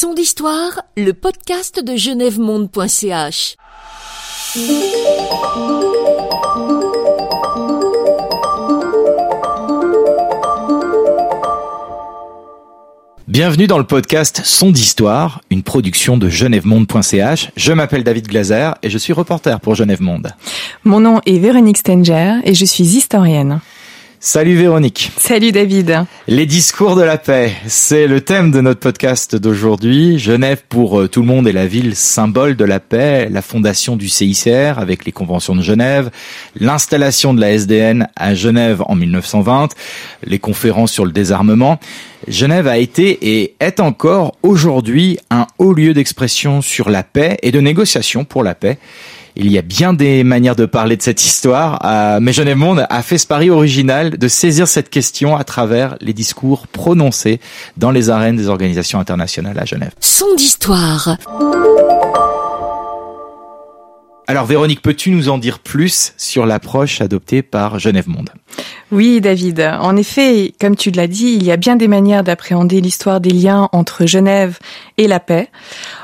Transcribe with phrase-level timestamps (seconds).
[0.00, 3.56] Son d'histoire, le podcast de genèvemonde.ch.
[13.28, 17.50] Bienvenue dans le podcast Son d'Histoire, une production de genèvemonde.ch.
[17.54, 20.32] Je m'appelle David Glaser et je suis reporter pour Genève Monde.
[20.82, 23.60] Mon nom est Véronique Stenger et je suis historienne.
[24.22, 25.12] Salut Véronique.
[25.16, 26.04] Salut David.
[26.28, 30.18] Les discours de la paix, c'est le thème de notre podcast d'aujourd'hui.
[30.18, 33.96] Genève pour euh, tout le monde est la ville symbole de la paix, la fondation
[33.96, 36.10] du CICR avec les conventions de Genève,
[36.54, 39.70] l'installation de la SDN à Genève en 1920,
[40.24, 41.80] les conférences sur le désarmement.
[42.28, 47.52] Genève a été et est encore aujourd'hui un haut lieu d'expression sur la paix et
[47.52, 48.76] de négociation pour la paix.
[49.36, 52.86] Il y a bien des manières de parler de cette histoire, euh, mais Genève Monde
[52.88, 57.40] a fait ce pari original de saisir cette question à travers les discours prononcés
[57.76, 59.92] dans les arènes des organisations internationales à Genève.
[60.00, 61.16] Son d'histoire.
[64.30, 68.30] Alors Véronique, peux-tu nous en dire plus sur l'approche adoptée par Genève Monde?
[68.92, 69.60] Oui, David.
[69.60, 73.30] En effet, comme tu l'as dit, il y a bien des manières d'appréhender l'histoire des
[73.30, 74.58] liens entre Genève
[74.98, 75.48] et la paix.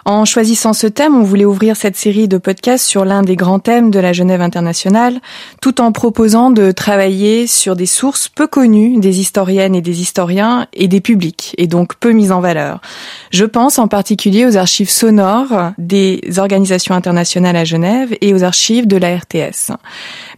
[0.09, 3.59] En choisissant ce thème, on voulait ouvrir cette série de podcasts sur l'un des grands
[3.59, 5.21] thèmes de la Genève internationale,
[5.61, 10.69] tout en proposant de travailler sur des sources peu connues des historiennes et des historiens
[10.73, 12.81] et des publics, et donc peu mises en valeur.
[13.33, 18.87] Je pense en particulier aux archives sonores des organisations internationales à Genève et aux archives
[18.87, 19.73] de la RTS.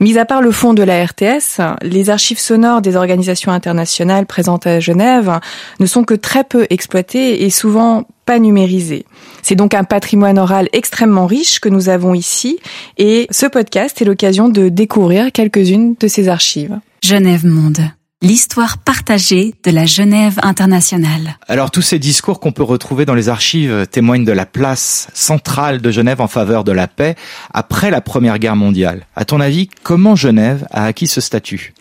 [0.01, 4.67] Mis à part le fond de la RTS, les archives sonores des organisations internationales présentes
[4.67, 5.41] à Genève
[5.79, 9.07] ne sont que très peu exploitées et souvent pas numérisées.
[9.43, 12.59] C'est donc un patrimoine oral extrêmement riche que nous avons ici
[12.97, 16.79] et ce podcast est l'occasion de découvrir quelques-unes de ces archives.
[17.03, 21.39] Genève Monde l'histoire partagée de la Genève internationale.
[21.47, 25.81] Alors tous ces discours qu'on peut retrouver dans les archives témoignent de la place centrale
[25.81, 27.15] de Genève en faveur de la paix
[27.55, 29.07] après la Première Guerre mondiale.
[29.15, 31.75] À ton avis, comment Genève a acquis ce statut?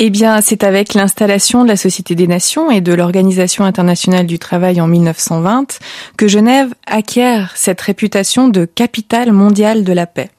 [0.00, 4.38] Eh bien, c'est avec l'installation de la Société des Nations et de l'Organisation internationale du
[4.38, 5.80] travail en 1920
[6.16, 10.30] que Genève acquiert cette réputation de capitale mondiale de la paix.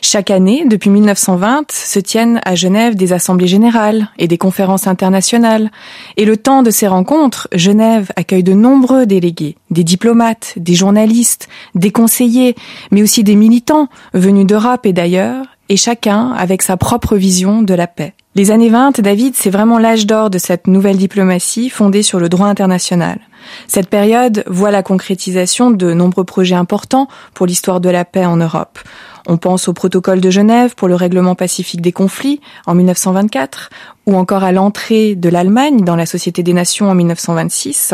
[0.00, 5.70] Chaque année, depuis 1920, se tiennent à Genève des assemblées générales et des conférences internationales.
[6.16, 11.48] Et le temps de ces rencontres, Genève accueille de nombreux délégués, des diplomates, des journalistes,
[11.76, 12.56] des conseillers,
[12.90, 17.74] mais aussi des militants venus d'Europe et d'ailleurs, et chacun avec sa propre vision de
[17.74, 18.14] la paix.
[18.34, 22.30] Les années 20, David, c'est vraiment l'âge d'or de cette nouvelle diplomatie fondée sur le
[22.30, 23.18] droit international.
[23.66, 28.38] Cette période voit la concrétisation de nombreux projets importants pour l'histoire de la paix en
[28.38, 28.78] Europe.
[29.26, 33.68] On pense au protocole de Genève pour le règlement pacifique des conflits en 1924,
[34.06, 37.92] ou encore à l'entrée de l'Allemagne dans la Société des Nations en 1926,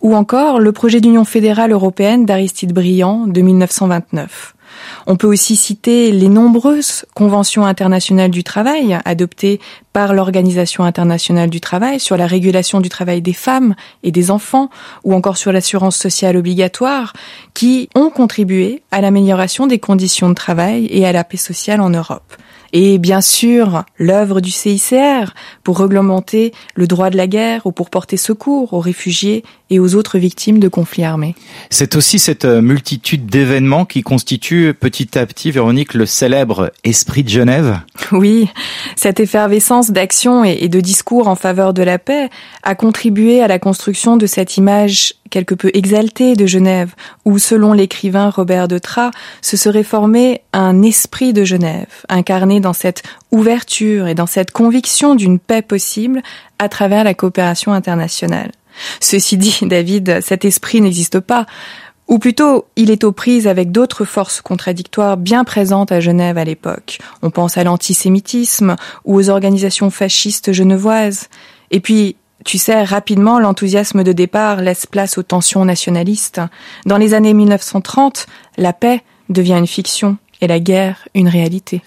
[0.00, 4.54] ou encore le projet d'Union fédérale européenne d'Aristide Briand de 1929.
[5.06, 9.60] On peut aussi citer les nombreuses conventions internationales du travail adoptées
[9.92, 14.70] par l'Organisation internationale du travail sur la régulation du travail des femmes et des enfants
[15.04, 17.12] ou encore sur l'assurance sociale obligatoire
[17.54, 21.90] qui ont contribué à l'amélioration des conditions de travail et à la paix sociale en
[21.90, 22.34] Europe
[22.72, 25.32] et bien sûr l'œuvre du CICR
[25.64, 29.94] pour réglementer le droit de la guerre ou pour porter secours aux réfugiés et aux
[29.94, 31.34] autres victimes de conflits armés.
[31.70, 37.22] C'est aussi cette euh, multitude d'événements qui constitue petit à petit, Véronique, le célèbre Esprit
[37.22, 37.78] de Genève
[38.12, 38.48] Oui,
[38.96, 42.28] cette effervescence d'action et de discours en faveur de la paix
[42.62, 47.72] a contribué à la construction de cette image quelque peu exaltée de Genève, où, selon
[47.72, 54.08] l'écrivain Robert de Tras, se serait formé un esprit de Genève, incarné dans cette ouverture
[54.08, 56.22] et dans cette conviction d'une paix possible
[56.58, 58.50] à travers la coopération internationale.
[59.00, 61.46] Ceci dit, David, cet esprit n'existe pas.
[62.10, 66.44] Ou plutôt, il est aux prises avec d'autres forces contradictoires bien présentes à Genève à
[66.44, 66.98] l'époque.
[67.22, 71.28] On pense à l'antisémitisme ou aux organisations fascistes genevoises.
[71.70, 76.40] Et puis, tu sais, rapidement, l'enthousiasme de départ laisse place aux tensions nationalistes.
[76.84, 78.26] Dans les années 1930,
[78.56, 81.80] la paix devient une fiction et la guerre une réalité.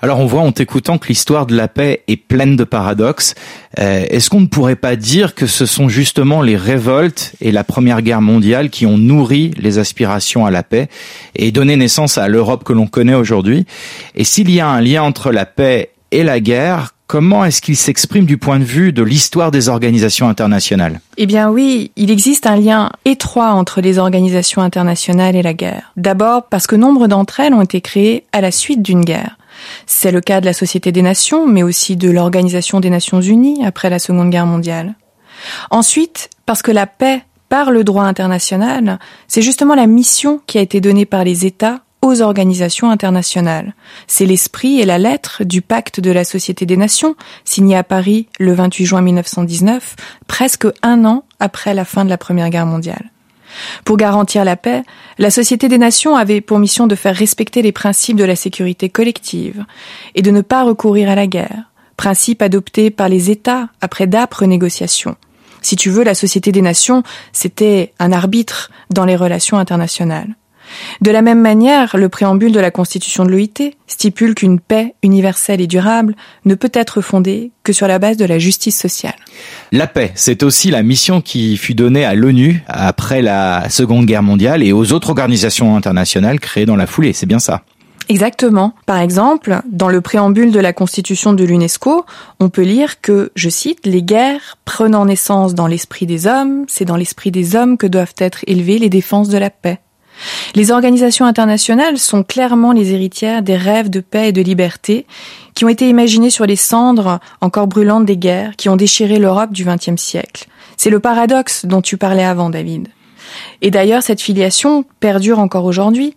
[0.00, 3.34] Alors on voit en t'écoutant que l'histoire de la paix est pleine de paradoxes.
[3.78, 7.64] Euh, est-ce qu'on ne pourrait pas dire que ce sont justement les révoltes et la
[7.64, 10.88] Première Guerre mondiale qui ont nourri les aspirations à la paix
[11.34, 13.66] et donné naissance à l'Europe que l'on connaît aujourd'hui?
[14.14, 17.76] Et s'il y a un lien entre la paix et la guerre, comment est-ce qu'il
[17.76, 21.00] s'exprime du point de vue de l'histoire des organisations internationales?
[21.16, 25.92] Eh bien oui, il existe un lien étroit entre les organisations internationales et la guerre.
[25.96, 29.36] D'abord parce que nombre d'entre elles ont été créées à la suite d'une guerre.
[29.90, 33.64] C'est le cas de la Société des Nations, mais aussi de l'Organisation des Nations Unies
[33.64, 34.94] après la Seconde Guerre mondiale.
[35.70, 38.98] Ensuite, parce que la paix par le droit international,
[39.28, 43.74] c'est justement la mission qui a été donnée par les États aux organisations internationales.
[44.06, 48.28] C'est l'esprit et la lettre du pacte de la Société des Nations, signé à Paris
[48.38, 49.96] le 28 juin 1919,
[50.26, 53.10] presque un an après la fin de la Première Guerre mondiale.
[53.84, 54.82] Pour garantir la paix,
[55.18, 58.88] la Société des Nations avait pour mission de faire respecter les principes de la sécurité
[58.88, 59.64] collective
[60.14, 64.46] et de ne pas recourir à la guerre, principe adopté par les États après d'âpres
[64.46, 65.16] négociations.
[65.62, 67.02] Si tu veux, la Société des Nations,
[67.32, 70.37] c'était un arbitre dans les relations internationales.
[71.00, 75.60] De la même manière, le préambule de la Constitution de l'OIT stipule qu'une paix universelle
[75.60, 79.16] et durable ne peut être fondée que sur la base de la justice sociale.
[79.72, 84.22] La paix, c'est aussi la mission qui fut donnée à l'ONU après la Seconde Guerre
[84.22, 87.62] mondiale et aux autres organisations internationales créées dans la foulée, c'est bien ça
[88.08, 88.72] Exactement.
[88.86, 92.06] Par exemple, dans le préambule de la Constitution de l'UNESCO,
[92.40, 96.86] on peut lire que, je cite, les guerres prenant naissance dans l'esprit des hommes, c'est
[96.86, 99.78] dans l'esprit des hommes que doivent être élevées les défenses de la paix.
[100.54, 105.06] Les organisations internationales sont clairement les héritières des rêves de paix et de liberté
[105.54, 109.52] qui ont été imaginés sur les cendres encore brûlantes des guerres qui ont déchiré l'Europe
[109.52, 110.46] du XXe siècle.
[110.76, 112.88] C'est le paradoxe dont tu parlais avant, David.
[113.62, 116.14] Et d'ailleurs, cette filiation perdure encore aujourd'hui.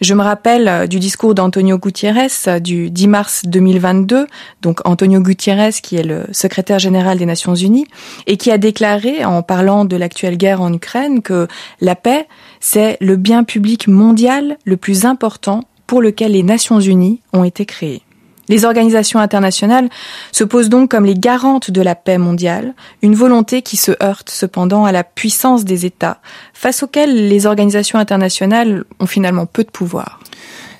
[0.00, 4.26] Je me rappelle euh, du discours d'Antonio Gutiérrez euh, du 10 mars 2022,
[4.60, 7.86] donc Antonio Gutiérrez qui est le secrétaire général des Nations Unies
[8.26, 11.46] et qui a déclaré en parlant de l'actuelle guerre en Ukraine que
[11.80, 12.26] la paix,
[12.58, 17.64] c'est le bien public mondial le plus important pour lequel les Nations Unies ont été
[17.64, 18.02] créées.
[18.48, 19.88] Les organisations internationales
[20.32, 24.30] se posent donc comme les garantes de la paix mondiale, une volonté qui se heurte
[24.30, 26.20] cependant à la puissance des États,
[26.52, 30.20] face auxquels les organisations internationales ont finalement peu de pouvoir.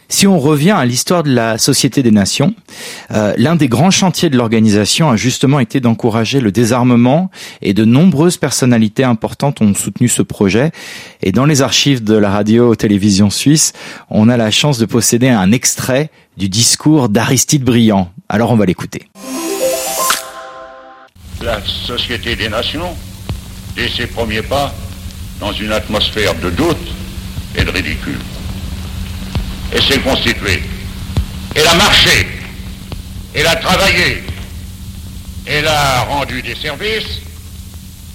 [0.08, 2.54] Si on revient à l'histoire de la Société des Nations,
[3.10, 7.30] euh, l'un des grands chantiers de l'organisation a justement été d'encourager le désarmement
[7.62, 10.72] et de nombreuses personnalités importantes ont soutenu ce projet.
[11.22, 13.72] Et dans les archives de la radio-télévision suisse,
[14.10, 18.10] on a la chance de posséder un extrait du discours d'Aristide Briand.
[18.28, 19.08] Alors on va l'écouter.
[21.42, 22.94] La Société des Nations,
[23.74, 24.74] dès ses premiers pas,
[25.40, 26.76] dans une atmosphère de doute
[27.56, 28.18] et de ridicule
[29.72, 30.62] et s'est constituée.
[31.54, 32.26] Elle a marché,
[33.34, 34.22] elle a travaillé,
[35.46, 37.20] elle a rendu des services,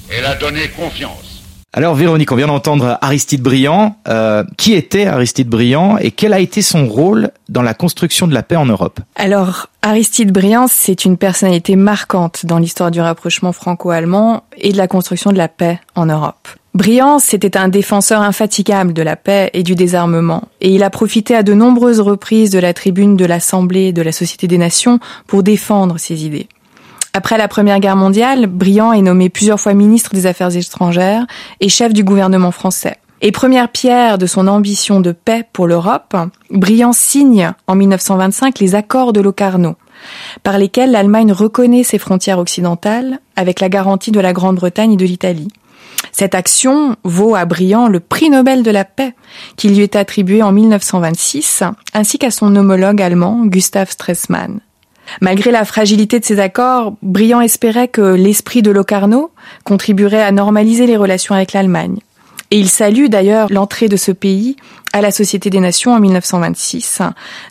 [0.10, 1.29] elle a donné confiance.
[1.72, 3.96] Alors Véronique, on vient d'entendre Aristide Briand.
[4.08, 8.34] Euh, qui était Aristide Briand et quel a été son rôle dans la construction de
[8.34, 9.00] la paix en Europe?
[9.16, 14.88] Alors Aristide Briand, c'est une personnalité marquante dans l'histoire du rapprochement franco-allemand et de la
[14.88, 16.48] construction de la paix en Europe.
[16.74, 21.36] Briand, c'était un défenseur infatigable de la paix et du désarmement, et il a profité
[21.36, 25.44] à de nombreuses reprises de la tribune de l'Assemblée de la Société des Nations pour
[25.44, 26.48] défendre ses idées.
[27.20, 31.28] Après la Première Guerre mondiale, Briand est nommé plusieurs fois ministre des Affaires étrangères
[31.60, 32.96] et chef du gouvernement français.
[33.20, 36.16] Et première pierre de son ambition de paix pour l'Europe,
[36.50, 39.76] Briand signe en 1925 les accords de Locarno,
[40.44, 45.04] par lesquels l'Allemagne reconnaît ses frontières occidentales avec la garantie de la Grande-Bretagne et de
[45.06, 45.50] l'Italie.
[46.14, 49.14] Cette action vaut à Briand le prix Nobel de la paix,
[49.58, 51.64] qui lui est attribué en 1926,
[51.94, 54.62] ainsi qu'à son homologue allemand Gustav Stresemann.
[55.22, 59.32] Malgré la fragilité de ces accords, Briand espérait que l'esprit de Locarno
[59.64, 62.00] contribuerait à normaliser les relations avec l'Allemagne.
[62.52, 64.56] Et il salue d'ailleurs l'entrée de ce pays
[64.94, 67.02] à la Société des Nations en 1926,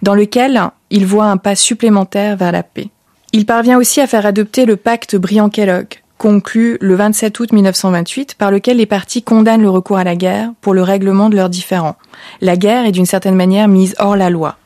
[0.02, 0.60] dans lequel
[0.90, 2.88] il voit un pas supplémentaire vers la paix.
[3.32, 8.50] Il parvient aussi à faire adopter le pacte Briand-Kellogg, conclu le 27 août 1928 par
[8.50, 11.94] lequel les partis condamnent le recours à la guerre pour le règlement de leurs différends.
[12.40, 14.56] La guerre est d'une certaine manière mise hors la loi.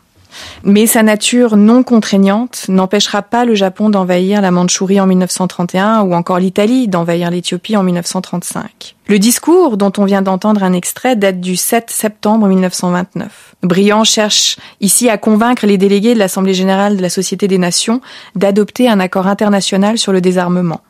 [0.64, 6.14] Mais sa nature non contraignante n'empêchera pas le Japon d'envahir la Mandchourie en 1931 ou
[6.14, 8.96] encore l'Italie d'envahir l'Éthiopie en 1935.
[9.08, 13.54] Le discours dont on vient d'entendre un extrait date du 7 septembre 1929.
[13.62, 18.00] Briand cherche ici à convaincre les délégués de l'Assemblée générale de la Société des Nations
[18.36, 20.80] d'adopter un accord international sur le désarmement.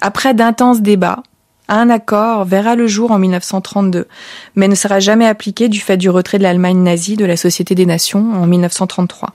[0.00, 1.22] Après d'intenses débats,
[1.76, 4.06] un accord verra le jour en 1932,
[4.56, 7.74] mais ne sera jamais appliqué du fait du retrait de l'Allemagne nazie de la Société
[7.74, 9.32] des Nations en 1933.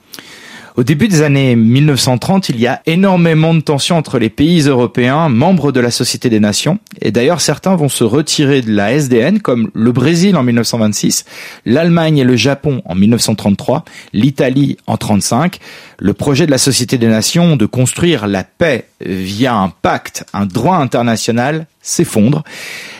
[0.78, 5.28] Au début des années 1930, il y a énormément de tensions entre les pays européens,
[5.28, 6.78] membres de la Société des Nations.
[7.02, 11.24] Et d'ailleurs, certains vont se retirer de la SDN, comme le Brésil en 1926,
[11.66, 15.58] l'Allemagne et le Japon en 1933, l'Italie en 1935.
[15.98, 20.46] Le projet de la Société des Nations de construire la paix via un pacte, un
[20.46, 22.42] droit international, s'effondre.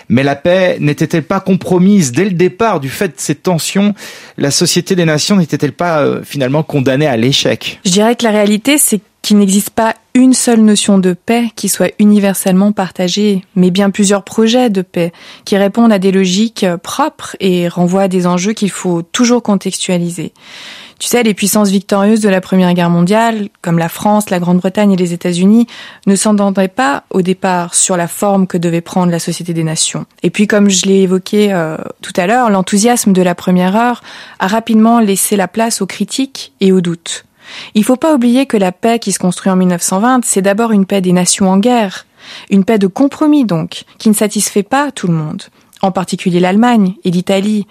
[0.09, 3.95] Mais la paix n'était-elle pas compromise dès le départ du fait de ces tensions?
[4.39, 7.79] La Société des Nations n'était-elle pas euh, finalement condamnée à l'échec?
[7.85, 11.69] Je dirais que la réalité, c'est qu'il n'existe pas une seule notion de paix qui
[11.69, 15.13] soit universellement partagée, mais bien plusieurs projets de paix
[15.45, 20.33] qui répondent à des logiques propres et renvoient à des enjeux qu'il faut toujours contextualiser.
[20.99, 24.93] Tu sais, les puissances victorieuses de la Première Guerre mondiale, comme la France, la Grande-Bretagne
[24.93, 25.69] et les États-Unis,
[26.09, 30.07] ne s'entendaient pas au départ sur la forme que devait prendre la Société des Nations.
[30.25, 34.03] Et puis, comme je l'ai évoqué euh, tout à l'heure, l'enthousiasme de la première heure
[34.41, 37.25] a rapidement laissé la place aux critiques et aux doutes.
[37.75, 40.73] Il ne faut pas oublier que la paix qui se construit en 1920, c'est d'abord
[40.73, 42.07] une paix des nations en guerre,
[42.51, 45.45] une paix de compromis donc, qui ne satisfait pas tout le monde,
[45.81, 47.67] en particulier l'Allemagne et l'Italie,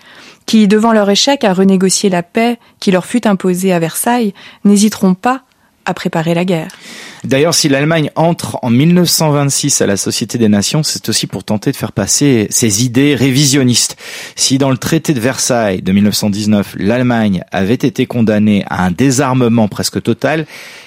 [0.48, 4.34] qui, devant leur échec à renégocier la paix qui leur fut imposée à Versailles,
[4.66, 5.44] n'hésiteront pas
[5.86, 6.70] à préparer la guerre.
[7.24, 11.72] D'ailleurs, si l'Allemagne entre en 1926 à la Société des Nations, c'est aussi pour tenter
[11.72, 13.98] de faire passer ses idées révisionnistes.
[14.36, 19.68] Si dans le traité de Versailles de 1919, l'Allemagne avait été condamnée à un désarmement
[19.68, 20.46] presque total,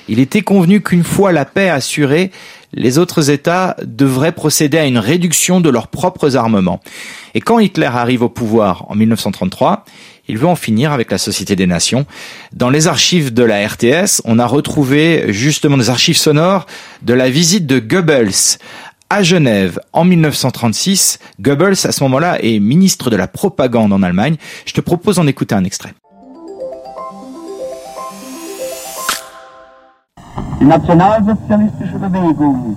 [0.09, 2.31] il était convenu qu'une fois la paix assurée,
[2.73, 6.81] les autres États devraient procéder à une réduction de leurs propres armements.
[7.35, 9.85] Et quand Hitler arrive au pouvoir en 1933,
[10.29, 12.07] il veut en finir avec la Société des Nations.
[12.53, 16.67] Dans les archives de la RTS, on a retrouvé justement des archives sonores
[17.03, 18.59] de la visite de Goebbels
[19.11, 21.19] à Genève en 1936.
[21.41, 24.37] Goebbels, à ce moment-là, est ministre de la propagande en Allemagne.
[24.67, 25.95] Je te propose d'en écouter un extrait.
[30.61, 32.77] Die nationalsozialistische Bewegung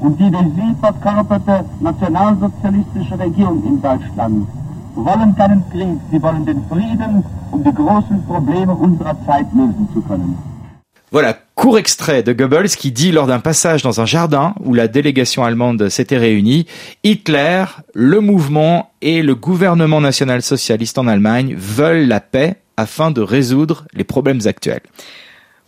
[0.00, 4.46] und die durch sie verkörperte nationalsozialistische Regierung in Deutschland
[4.94, 10.02] wollen keinen Krieg, sie wollen den Frieden, um die großen Probleme unserer Zeit lösen zu
[10.02, 10.36] können.
[11.10, 14.88] Voilà, court extrait de Goebbels qui dit lors d'un passage dans un jardin où la
[14.88, 16.66] délégation allemande s'était réunie,
[17.02, 23.22] Hitler, le mouvement et le gouvernement national socialiste en Allemagne veulent la paix afin de
[23.22, 24.82] résoudre les problèmes actuels.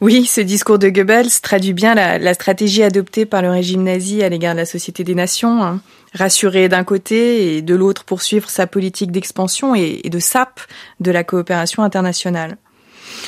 [0.01, 4.29] Oui, ce discours de Goebbels traduit bien la, stratégie adoptée par le régime nazi à
[4.29, 5.63] l'égard de la Société des Nations.
[5.63, 5.81] Hein.
[6.15, 10.61] Rassurer d'un côté et de l'autre poursuivre sa politique d'expansion et, de sape
[11.01, 12.57] de la coopération internationale.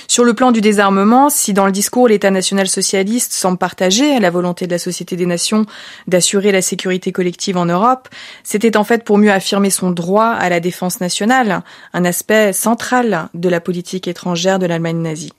[0.08, 4.30] Sur le plan du désarmement, si dans le discours l'État national socialiste semble partager la
[4.30, 5.66] volonté de la Société des Nations
[6.08, 8.08] d'assurer la sécurité collective en Europe,
[8.42, 13.28] c'était en fait pour mieux affirmer son droit à la défense nationale, un aspect central
[13.34, 15.32] de la politique étrangère de l'Allemagne nazie.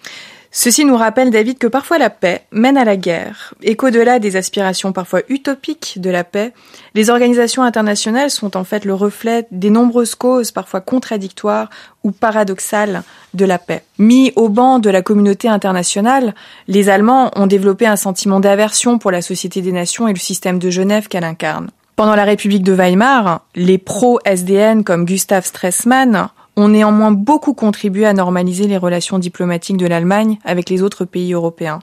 [0.59, 4.37] Ceci nous rappelle, David, que parfois la paix mène à la guerre, et qu'au-delà des
[4.37, 6.51] aspirations parfois utopiques de la paix,
[6.95, 11.69] les organisations internationales sont en fait le reflet des nombreuses causes parfois contradictoires
[12.03, 13.03] ou paradoxales
[13.35, 13.83] de la paix.
[13.99, 16.33] Mis au banc de la communauté internationale,
[16.67, 20.57] les Allemands ont développé un sentiment d'aversion pour la Société des Nations et le système
[20.57, 21.69] de Genève qu'elle incarne.
[21.95, 28.13] Pendant la République de Weimar, les pro-SDN comme Gustav Stresemann ont néanmoins beaucoup contribué à
[28.13, 31.79] normaliser les relations diplomatiques de l'Allemagne avec les autres pays européens.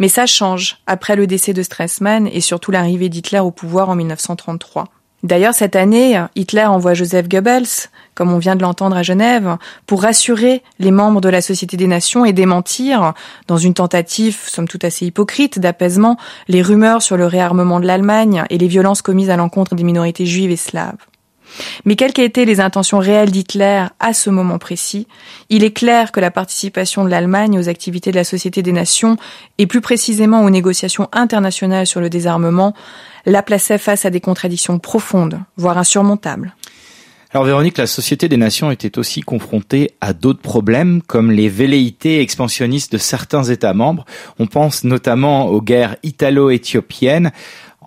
[0.00, 3.94] Mais ça change après le décès de Stresemann et surtout l'arrivée d'Hitler au pouvoir en
[3.94, 4.86] 1933.
[5.24, 10.02] D'ailleurs, cette année, Hitler envoie Joseph Goebbels, comme on vient de l'entendre à Genève, pour
[10.02, 13.14] rassurer les membres de la Société des Nations et démentir,
[13.46, 18.44] dans une tentative, somme toute assez hypocrite, d'apaisement, les rumeurs sur le réarmement de l'Allemagne
[18.50, 20.98] et les violences commises à l'encontre des minorités juives et slaves.
[21.84, 25.06] Mais quelles qu'aient été les intentions réelles d'Hitler à ce moment précis,
[25.50, 29.16] il est clair que la participation de l'Allemagne aux activités de la Société des Nations,
[29.58, 32.74] et plus précisément aux négociations internationales sur le désarmement,
[33.26, 36.54] la plaçait face à des contradictions profondes, voire insurmontables.
[37.34, 42.20] Alors Véronique, la Société des Nations était aussi confrontée à d'autres problèmes comme les velléités
[42.20, 44.04] expansionnistes de certains États membres.
[44.38, 47.32] On pense notamment aux guerres italo-éthiopiennes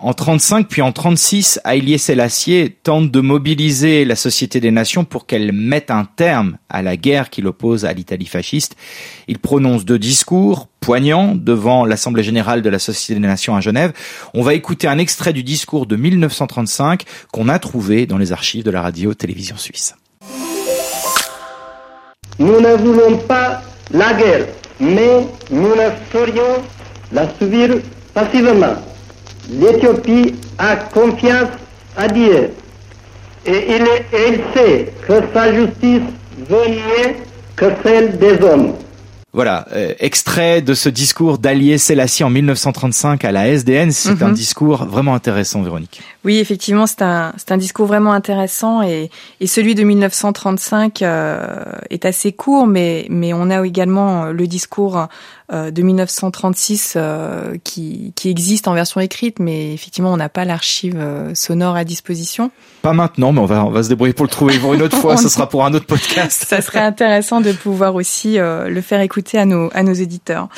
[0.00, 5.26] en 35 puis en 36, Haïlé Selassie tente de mobiliser la Société des Nations pour
[5.26, 8.76] qu'elle mette un terme à la guerre qui l'oppose à l'Italie fasciste.
[9.26, 13.92] Il prononce deux discours poignants devant l'Assemblée générale de la Société des Nations à Genève.
[14.34, 17.02] On va écouter un extrait du discours de 1935
[17.32, 19.94] qu'on a trouvé dans les archives de la radio-télévision suisse.
[22.38, 24.46] Nous ne pas la guerre,
[24.78, 26.62] mais nous ne ferions
[27.10, 27.78] la subir
[28.14, 28.76] passivement
[29.50, 31.48] l'Éthiopie a confiance
[31.96, 32.50] à Dieu
[33.46, 36.02] et il, sait que sa justice
[36.48, 37.14] vaut mieux
[37.56, 38.74] que celle des hommes.
[39.38, 43.92] Voilà, euh, extrait de ce discours d'Allier Selassie en 1935 à la SDN.
[43.92, 44.34] C'est un Mhm.
[44.34, 46.00] discours vraiment intéressant, Véronique.
[46.24, 51.62] Oui, effectivement, c'est un, c'est un discours vraiment intéressant et, et celui de 1935 euh,
[51.90, 55.06] est assez court, mais, mais on a également le discours
[55.52, 60.44] euh, de 1936 euh, qui, qui existe en version écrite, mais effectivement, on n'a pas
[60.44, 62.50] l'archive euh, sonore à disposition.
[62.82, 64.96] Pas maintenant, mais on va, on va se débrouiller pour le trouver pour une autre
[65.00, 65.16] fois.
[65.16, 66.44] Ce sera pour un autre podcast.
[66.46, 70.48] Ça serait intéressant de pouvoir aussi euh, le faire écouter à nos, à nos éditeurs.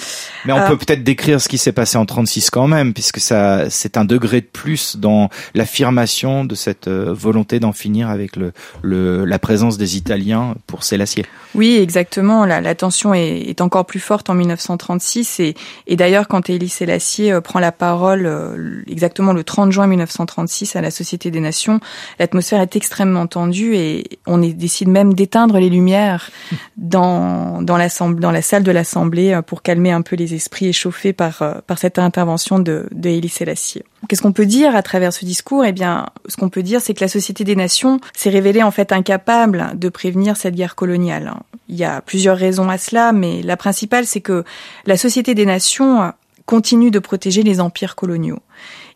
[0.45, 3.19] Mais on Euh, peut peut-être décrire ce qui s'est passé en 36 quand même, puisque
[3.19, 8.37] ça, c'est un degré de plus dans l'affirmation de cette euh, volonté d'en finir avec
[8.37, 11.25] le, le, la présence des Italiens pour Sélassié.
[11.55, 12.45] Oui, exactement.
[12.45, 15.55] La, la tension est, est encore plus forte en 1936 et,
[15.87, 20.81] et d'ailleurs quand Élie Selassie euh, prend la parole exactement le 30 juin 1936 à
[20.81, 21.81] la Société des Nations,
[22.19, 26.31] l'atmosphère est extrêmement tendue et on est, décide même d'éteindre les lumières
[26.77, 30.67] dans dans, l'assemblée- dans la salle de l'Assemblée euh, pour calmer un peu les esprits
[30.67, 33.83] échauffés par euh, par cette intervention de, de Élie Selassie.
[34.09, 35.65] Qu'est-ce qu'on peut dire à travers ce discours?
[35.65, 38.71] Eh bien, ce qu'on peut dire, c'est que la Société des Nations s'est révélée en
[38.71, 41.33] fait incapable de prévenir cette guerre coloniale.
[41.69, 44.45] Il y a plusieurs raisons à cela, mais la principale, c'est que
[44.87, 46.13] la Société des Nations
[46.47, 48.41] continue de protéger les empires coloniaux.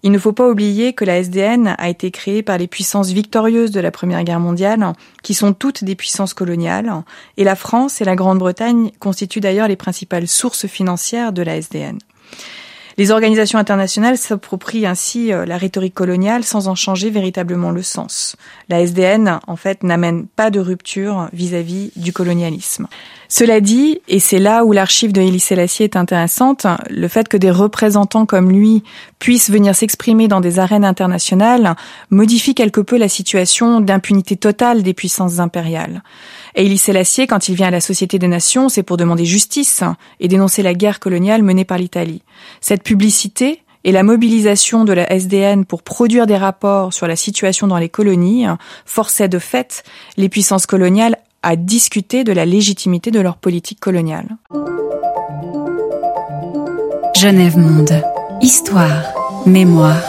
[0.04, 3.70] Il ne faut pas oublier que la SDN a été créée par les puissances victorieuses
[3.70, 4.92] de la Première Guerre mondiale,
[5.22, 6.92] qui sont toutes des puissances coloniales,
[7.38, 11.98] et la France et la Grande-Bretagne constituent d'ailleurs les principales sources financières de la SDN.
[12.96, 18.36] Les organisations internationales s'approprient ainsi euh, la rhétorique coloniale sans en changer véritablement le sens.
[18.68, 22.86] La SDN, en fait, n'amène pas de rupture vis-à-vis du colonialisme.
[23.28, 27.36] Cela dit, et c'est là où l'archive de Élie Selassie est intéressante, le fait que
[27.36, 28.84] des représentants comme lui
[29.18, 31.74] puissent venir s'exprimer dans des arènes internationales
[32.10, 36.02] modifie quelque peu la situation d'impunité totale des puissances impériales.
[36.54, 39.82] Et Élie Selassie, quand il vient à la Société des Nations, c'est pour demander justice
[40.20, 42.22] et dénoncer la guerre coloniale menée par l'Italie.
[42.60, 47.66] Cette publicité et la mobilisation de la SDN pour produire des rapports sur la situation
[47.66, 48.46] dans les colonies
[48.86, 49.84] forçait de fait
[50.16, 54.36] les puissances coloniales à discuter de la légitimité de leur politique coloniale.
[57.14, 58.02] Genève Monde.
[58.40, 59.12] Histoire,
[59.46, 60.00] mémoire.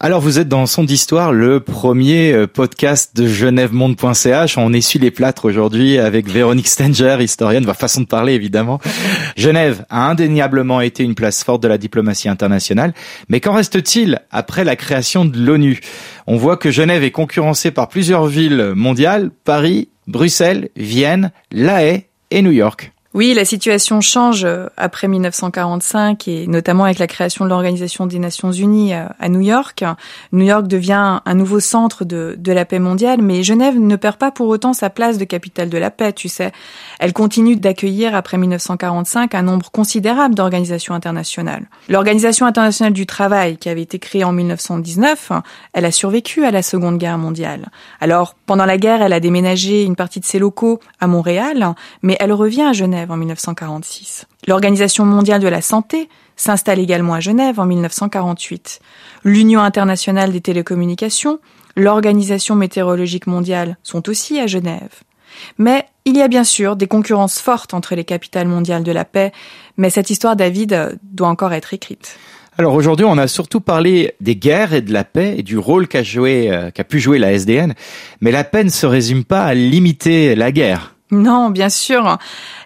[0.00, 4.56] Alors vous êtes dans Son d'Histoire, le premier euh, podcast de genèvemonde.ch.
[4.56, 8.78] On essuie les plâtres aujourd'hui avec Véronique Stenger, historienne, bah, façon de parler évidemment.
[9.36, 12.94] Genève a indéniablement été une place forte de la diplomatie internationale,
[13.28, 15.80] mais qu'en reste-t-il après la création de l'ONU?
[16.28, 22.04] On voit que Genève est concurrencée par plusieurs villes mondiales, Paris, Bruxelles, Vienne, La Haye
[22.30, 22.92] et New York.
[23.18, 28.20] Oui, la situation change euh, après 1945 et notamment avec la création de l'Organisation des
[28.20, 29.84] Nations Unies euh, à New York.
[30.30, 34.18] New York devient un nouveau centre de, de la paix mondiale, mais Genève ne perd
[34.18, 36.52] pas pour autant sa place de capitale de la paix, tu sais.
[37.00, 41.68] Elle continue d'accueillir après 1945 un nombre considérable d'organisations internationales.
[41.88, 45.32] L'Organisation internationale du travail, qui avait été créée en 1919,
[45.72, 47.66] elle a survécu à la Seconde Guerre mondiale.
[48.00, 52.16] Alors, pendant la guerre, elle a déménagé une partie de ses locaux à Montréal, mais
[52.20, 54.26] elle revient à Genève en 1946.
[54.46, 58.80] L'Organisation mondiale de la santé s'installe également à Genève en 1948.
[59.24, 61.40] L'Union internationale des télécommunications,
[61.76, 65.02] l'Organisation météorologique mondiale sont aussi à Genève.
[65.58, 69.04] Mais il y a bien sûr des concurrences fortes entre les capitales mondiales de la
[69.04, 69.32] paix,
[69.76, 72.18] mais cette histoire, David, doit encore être écrite.
[72.60, 75.86] Alors aujourd'hui, on a surtout parlé des guerres et de la paix et du rôle
[75.86, 77.74] qu'a joué, euh, qu'a pu jouer la SDN,
[78.20, 80.97] mais la paix ne se résume pas à limiter la guerre.
[81.10, 82.18] Non, bien sûr,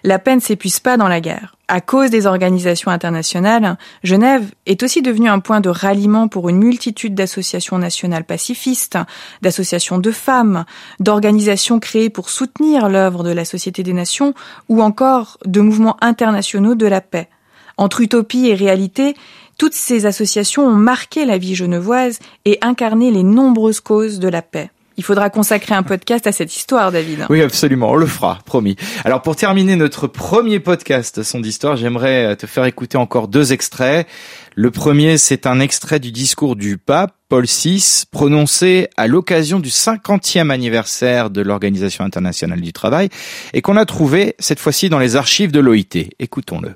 [0.03, 1.55] la paix ne s'épuise pas dans la guerre.
[1.69, 6.57] À cause des organisations internationales, Genève est aussi devenue un point de ralliement pour une
[6.57, 8.97] multitude d'associations nationales pacifistes,
[9.41, 10.65] d'associations de femmes,
[10.99, 14.33] d'organisations créées pour soutenir l'œuvre de la Société des Nations
[14.67, 17.29] ou encore de mouvements internationaux de la paix.
[17.77, 19.15] Entre utopie et réalité,
[19.57, 24.41] toutes ces associations ont marqué la vie genevoise et incarné les nombreuses causes de la
[24.41, 24.69] paix.
[24.95, 27.25] Il faudra consacrer un podcast à cette histoire, David.
[27.29, 28.75] Oui, absolument, on le fera, promis.
[29.03, 34.07] Alors pour terminer notre premier podcast Son d'Histoire, j'aimerais te faire écouter encore deux extraits.
[34.55, 39.69] Le premier, c'est un extrait du discours du pape Paul VI, prononcé à l'occasion du
[39.69, 43.09] 50e anniversaire de l'Organisation internationale du travail,
[43.53, 46.09] et qu'on a trouvé cette fois-ci dans les archives de l'OIT.
[46.19, 46.73] Écoutons-le.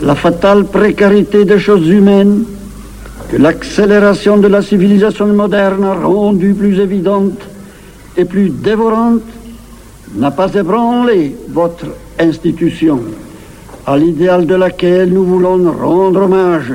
[0.00, 2.44] La fatale précarité des choses humaines
[3.30, 7.40] que l'accélération de la civilisation moderne rendue plus évidente
[8.16, 9.22] et plus dévorante
[10.14, 11.86] n'a pas ébranlé votre
[12.18, 13.00] institution,
[13.86, 16.74] à l'idéal de laquelle nous voulons rendre hommage.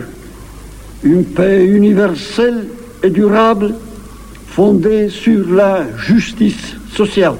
[1.03, 2.67] Une paix universelle
[3.03, 3.73] et durable
[4.47, 7.35] fondée sur la justice sociale.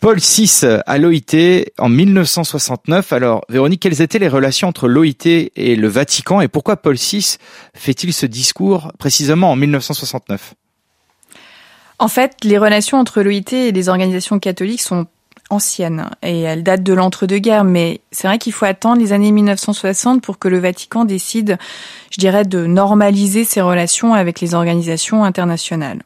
[0.00, 3.12] Paul VI à l'OIT en 1969.
[3.12, 7.38] Alors, Véronique, quelles étaient les relations entre l'OIT et le Vatican et pourquoi Paul VI
[7.74, 10.54] fait-il ce discours précisément en 1969
[11.98, 15.06] En fait, les relations entre l'OIT et les organisations catholiques sont
[15.50, 20.22] anciennes et elles datent de l'entre-deux-guerres, mais c'est vrai qu'il faut attendre les années 1960
[20.22, 21.58] pour que le Vatican décide,
[22.12, 26.02] je dirais, de normaliser ses relations avec les organisations internationales.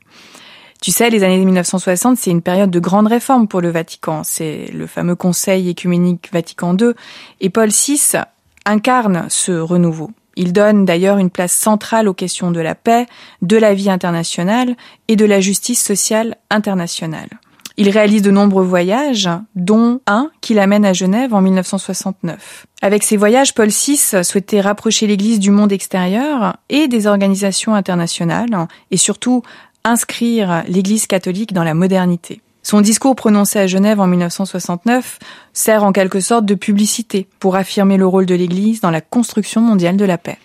[0.82, 4.22] Tu sais, les années 1960, c'est une période de grande réforme pour le Vatican.
[4.24, 6.90] C'est le fameux Conseil écuménique Vatican II.
[7.40, 8.16] Et Paul VI
[8.64, 10.10] incarne ce renouveau.
[10.34, 13.06] Il donne d'ailleurs une place centrale aux questions de la paix,
[13.42, 14.74] de la vie internationale
[15.06, 17.28] et de la justice sociale internationale.
[17.76, 22.66] Il réalise de nombreux voyages, dont un qui l'amène à Genève en 1969.
[22.82, 28.66] Avec ces voyages, Paul VI souhaitait rapprocher l'Église du monde extérieur et des organisations internationales,
[28.90, 29.42] et surtout
[29.84, 32.40] inscrire l'Église catholique dans la modernité.
[32.62, 35.18] Son discours prononcé à Genève en 1969
[35.52, 39.60] sert en quelque sorte de publicité pour affirmer le rôle de l'Église dans la construction
[39.60, 40.38] mondiale de la paix.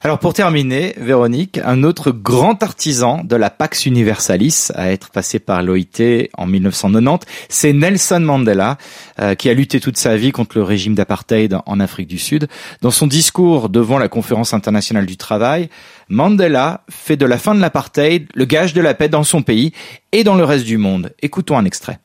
[0.00, 5.40] Alors pour terminer, Véronique, un autre grand artisan de la Pax Universalis à être passé
[5.40, 8.78] par l'OIT en 1990, c'est Nelson Mandela,
[9.18, 12.46] euh, qui a lutté toute sa vie contre le régime d'apartheid en Afrique du Sud.
[12.80, 15.68] Dans son discours devant la conférence internationale du travail,
[16.08, 19.72] Mandela fait de la fin de l'apartheid le gage de la paix dans son pays
[20.12, 21.12] et dans le reste du monde.
[21.22, 21.98] Écoutons un extrait.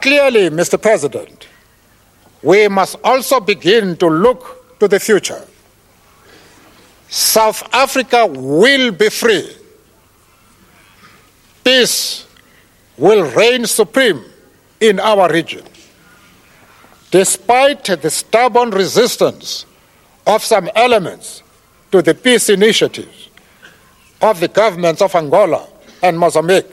[0.00, 0.76] Clearly, Mr.
[0.76, 1.48] President,
[2.42, 4.40] we must also begin to look
[4.80, 5.38] to the future.
[7.14, 9.48] South Africa will be free.
[11.62, 12.26] Peace
[12.98, 14.20] will reign supreme
[14.80, 15.62] in our region.
[17.12, 19.64] Despite the stubborn resistance
[20.26, 21.44] of some elements
[21.92, 23.28] to the peace initiatives
[24.20, 25.68] of the governments of Angola
[26.02, 26.66] and Mozambique,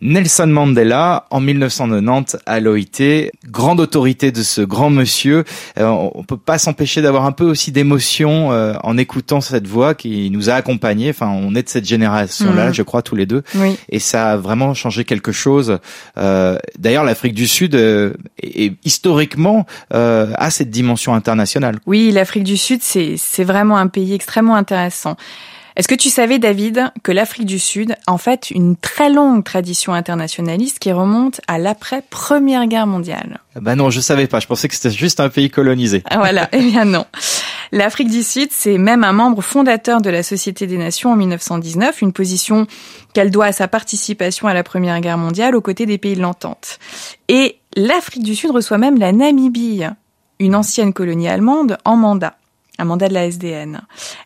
[0.00, 5.44] Nelson Mandela en 1990 à l'OIT, grande autorité de ce grand monsieur.
[5.78, 9.94] Euh, on peut pas s'empêcher d'avoir un peu aussi d'émotion euh, en écoutant cette voix
[9.94, 11.10] qui nous a accompagnés.
[11.10, 12.74] Enfin, on est de cette génération-là, Mhm.
[12.74, 13.76] je crois tous les deux, Oui.
[13.90, 15.78] et ça a vraiment changé quelque chose.
[16.18, 21.78] Euh, D'ailleurs, l'Afrique du Sud, euh, est- historiquement, euh, a cette dimension internationale.
[21.86, 25.16] Oui, l'Afrique du Sud, c'est c'est vraiment un pays extrêmement intéressant.
[25.80, 29.42] Est-ce que tu savais, David, que l'Afrique du Sud a en fait une très longue
[29.42, 33.40] tradition internationaliste qui remonte à l'après-première guerre mondiale?
[33.58, 34.40] Bah non, je savais pas.
[34.40, 36.02] Je pensais que c'était juste un pays colonisé.
[36.04, 37.06] Ah, Voilà, eh bien non.
[37.72, 42.02] L'Afrique du Sud, c'est même un membre fondateur de la Société des Nations en 1919,
[42.02, 42.66] une position
[43.14, 46.20] qu'elle doit à sa participation à la Première Guerre mondiale aux côtés des pays de
[46.20, 46.78] l'entente.
[47.28, 49.84] Et l'Afrique du Sud reçoit même la Namibie,
[50.40, 52.34] une ancienne colonie allemande, en mandat,
[52.80, 53.82] un mandat de la SDN.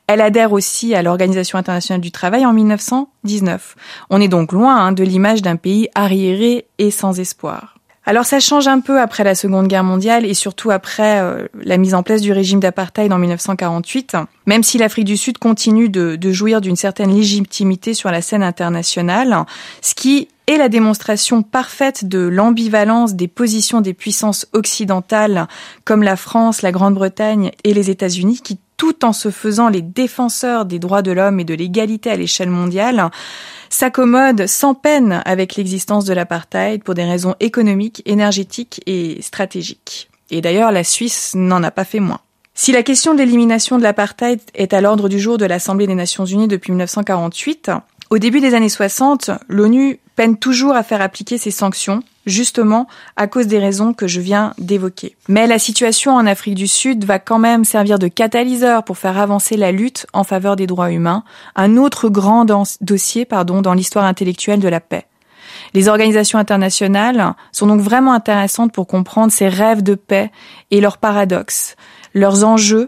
[0.06, 3.76] Elle adhère aussi à l'Organisation internationale du travail en 1919.
[4.10, 7.74] On est donc loin hein, de l'image d'un pays arriéré et sans espoir.
[8.06, 11.78] Alors ça change un peu après la Seconde Guerre mondiale et surtout après euh, la
[11.78, 14.16] mise en place du régime d'apartheid en 1948.
[14.46, 18.42] Même si l'Afrique du Sud continue de, de jouir d'une certaine légitimité sur la scène
[18.42, 19.46] internationale,
[19.80, 25.48] ce qui est la démonstration parfaite de l'ambivalence des positions des puissances occidentales
[25.84, 30.64] comme la France, la Grande-Bretagne et les États-Unis qui tout en se faisant les défenseurs
[30.64, 33.10] des droits de l'homme et de l'égalité à l'échelle mondiale,
[33.74, 40.08] s'accommode sans peine avec l'existence de l'apartheid pour des raisons économiques, énergétiques et stratégiques.
[40.30, 42.20] Et d'ailleurs, la Suisse n'en a pas fait moins.
[42.54, 45.96] Si la question de l'élimination de l'apartheid est à l'ordre du jour de l'Assemblée des
[45.96, 47.72] Nations Unies depuis 1948,
[48.10, 52.86] au début des années 60, l'ONU peine toujours à faire appliquer ses sanctions, justement
[53.16, 55.16] à cause des raisons que je viens d'évoquer.
[55.28, 59.18] Mais la situation en Afrique du Sud va quand même servir de catalyseur pour faire
[59.18, 61.24] avancer la lutte en faveur des droits humains,
[61.56, 62.46] un autre grand
[62.80, 65.06] dossier pardon, dans l'histoire intellectuelle de la paix.
[65.72, 70.30] Les organisations internationales sont donc vraiment intéressantes pour comprendre ces rêves de paix
[70.70, 71.76] et leurs paradoxes,
[72.14, 72.86] leurs enjeux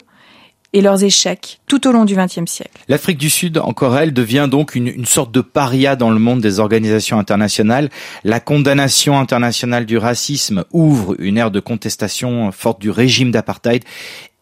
[0.76, 2.82] et leurs échecs tout au long du XXe siècle.
[2.86, 6.42] L'Afrique du Sud, encore elle, devient donc une, une sorte de paria dans le monde
[6.42, 7.88] des organisations internationales.
[8.24, 13.84] La condamnation internationale du racisme ouvre une ère de contestation forte du régime d'apartheid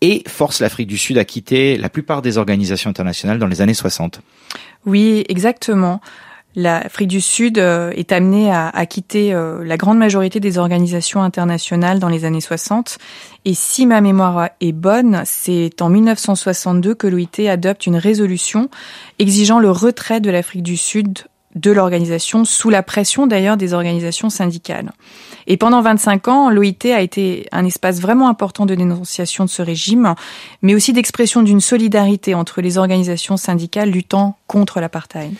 [0.00, 3.72] et force l'Afrique du Sud à quitter la plupart des organisations internationales dans les années
[3.72, 4.20] 60.
[4.86, 6.00] Oui, exactement.
[6.56, 11.98] L'Afrique du Sud euh, est amenée à, quitter euh, la grande majorité des organisations internationales
[11.98, 12.98] dans les années 60.
[13.44, 18.68] Et si ma mémoire est bonne, c'est en 1962 que l'OIT adopte une résolution
[19.18, 21.18] exigeant le retrait de l'Afrique du Sud
[21.54, 24.92] de l'organisation, sous la pression d'ailleurs des organisations syndicales.
[25.46, 29.62] Et pendant 25 ans, l'OIT a été un espace vraiment important de dénonciation de ce
[29.62, 30.14] régime,
[30.62, 35.32] mais aussi d'expression d'une solidarité entre les organisations syndicales luttant contre l'apartheid.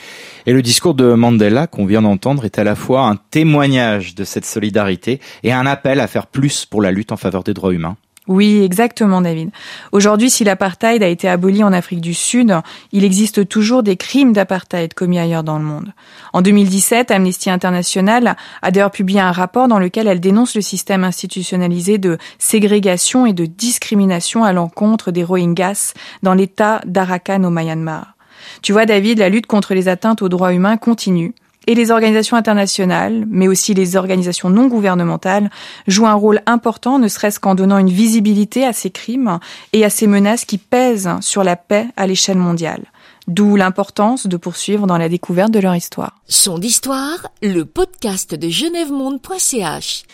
[0.47, 4.25] Et le discours de Mandela qu'on vient d'entendre est à la fois un témoignage de
[4.25, 7.73] cette solidarité et un appel à faire plus pour la lutte en faveur des droits
[7.73, 7.97] humains.
[8.27, 9.51] Oui, exactement, David.
[9.93, 12.57] Aujourd'hui, si l'apartheid a été aboli en Afrique du Sud,
[12.91, 15.93] il existe toujours des crimes d'apartheid commis ailleurs dans le monde.
[16.33, 21.05] En 2017, Amnesty International a d'ailleurs publié un rapport dans lequel elle dénonce le système
[21.05, 28.15] institutionnalisé de ségrégation et de discrimination à l'encontre des Rohingyas dans l'état d'Arakan au Myanmar.
[28.63, 31.35] Tu vois, David, la lutte contre les atteintes aux droits humains continue
[31.67, 35.51] et les organisations internationales, mais aussi les organisations non gouvernementales,
[35.87, 39.39] jouent un rôle important, ne serait-ce qu'en donnant une visibilité à ces crimes
[39.73, 42.85] et à ces menaces qui pèsent sur la paix à l'échelle mondiale.
[43.27, 46.21] D'où l'importance de poursuivre dans la découverte de leur histoire.
[46.29, 50.05] Son d'histoire, le podcast de genèvemonde.ch.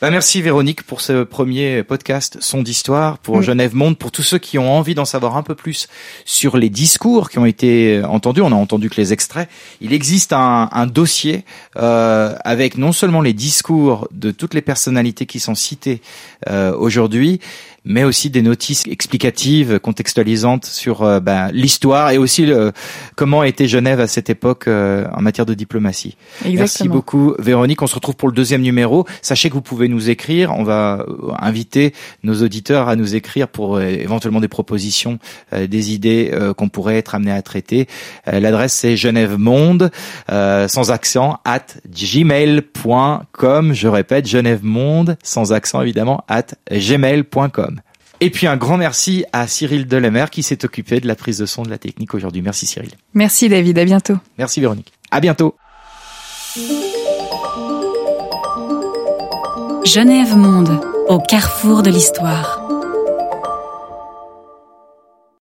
[0.00, 4.38] Bah merci Véronique pour ce premier podcast Son d'histoire pour Genève Monde pour tous ceux
[4.38, 5.88] qui ont envie d'en savoir un peu plus
[6.24, 8.40] sur les discours qui ont été entendus.
[8.40, 9.48] On a entendu que les extraits.
[9.80, 11.44] Il existe un, un dossier
[11.78, 16.00] euh, avec non seulement les discours de toutes les personnalités qui sont citées
[16.48, 17.40] euh, aujourd'hui,
[17.88, 22.72] mais aussi des notices explicatives, contextualisantes sur euh, ben, l'histoire et aussi le,
[23.16, 26.16] comment était Genève à cette époque euh, en matière de diplomatie.
[26.44, 26.58] Exactement.
[26.58, 27.80] Merci beaucoup Véronique.
[27.80, 29.06] On se retrouve pour le deuxième numéro.
[29.22, 30.52] Sachez que vous pouvez nous écrire.
[30.56, 35.18] On va euh, inviter nos auditeurs à nous écrire pour éventuellement des propositions,
[35.52, 37.86] des idées qu'on pourrait être amené à traiter.
[38.26, 39.90] L'adresse c'est Genève Monde
[40.28, 43.72] sans accent at gmail.com.
[43.74, 47.80] Je répète Genève Monde sans accent évidemment at gmail.com.
[48.20, 51.46] Et puis un grand merci à Cyril Delemer qui s'est occupé de la prise de
[51.46, 52.42] son de la technique aujourd'hui.
[52.42, 52.90] Merci Cyril.
[53.14, 54.16] Merci David, à bientôt.
[54.38, 54.92] Merci Véronique.
[55.10, 55.56] À bientôt.
[59.88, 62.57] Genève Monde, au carrefour de l'histoire.